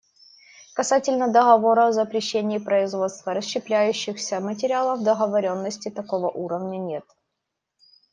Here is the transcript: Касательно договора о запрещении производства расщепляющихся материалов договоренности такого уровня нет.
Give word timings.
Касательно 0.73 1.27
договора 1.27 1.85
о 1.85 1.91
запрещении 1.91 2.57
производства 2.57 3.35
расщепляющихся 3.35 4.39
материалов 4.39 5.03
договоренности 5.03 5.91
такого 5.91 6.27
уровня 6.27 6.79
нет. 6.79 7.05